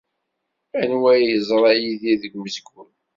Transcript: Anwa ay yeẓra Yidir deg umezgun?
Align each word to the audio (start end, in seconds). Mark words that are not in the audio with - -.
Anwa 0.81 1.09
ay 1.15 1.21
yeẓra 1.29 1.71
Yidir 1.81 2.17
deg 2.23 2.33
umezgun? 2.37 2.89